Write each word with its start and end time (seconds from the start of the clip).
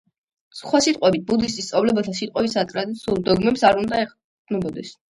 სხვა 0.59 0.79
სიტყვებით, 0.85 1.25
ბუდისტი 1.27 1.67
სწავლებათა 1.67 2.15
სიტყვებსა 2.21 2.59
და 2.63 2.67
ტრადიციულ 2.75 3.23
დოგმებს 3.31 3.71
არ 3.73 3.85
უნდა 3.87 4.05
ეყრდნობოდეს. 4.09 4.97